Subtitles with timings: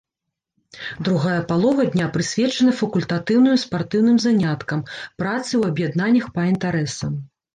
[1.07, 4.79] Другая палова дня прысвечана факультатыўным і спартыўным заняткам,
[5.21, 7.13] працы ў аб'яднаннях па інтарэсам.